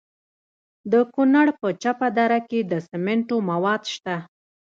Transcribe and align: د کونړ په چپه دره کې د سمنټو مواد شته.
د 0.91 0.93
کونړ 1.13 1.47
په 1.59 1.67
چپه 1.81 2.07
دره 2.17 2.39
کې 2.49 2.59
د 2.71 2.73
سمنټو 2.89 3.37
مواد 3.49 3.81
شته. 3.93 4.15